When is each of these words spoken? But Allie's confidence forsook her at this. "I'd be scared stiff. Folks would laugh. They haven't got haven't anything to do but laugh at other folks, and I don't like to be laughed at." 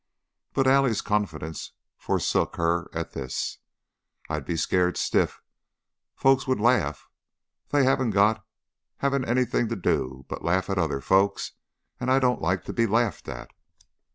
But 0.53 0.65
Allie's 0.65 1.01
confidence 1.03 1.73
forsook 1.95 2.55
her 2.55 2.89
at 2.91 3.11
this. 3.11 3.59
"I'd 4.29 4.45
be 4.45 4.57
scared 4.57 4.97
stiff. 4.97 5.43
Folks 6.15 6.47
would 6.47 6.59
laugh. 6.59 7.07
They 7.69 7.83
haven't 7.83 8.09
got 8.09 8.43
haven't 8.97 9.25
anything 9.29 9.67
to 9.67 9.75
do 9.75 10.25
but 10.27 10.43
laugh 10.43 10.71
at 10.71 10.79
other 10.79 11.01
folks, 11.01 11.51
and 11.99 12.09
I 12.09 12.17
don't 12.17 12.41
like 12.41 12.63
to 12.65 12.73
be 12.73 12.87
laughed 12.87 13.27
at." 13.29 13.51